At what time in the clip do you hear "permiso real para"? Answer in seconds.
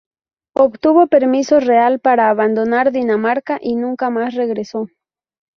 1.05-2.31